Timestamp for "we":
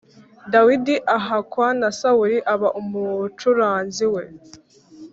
4.13-4.23